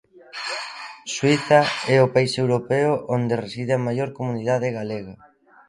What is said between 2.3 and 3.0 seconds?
europeo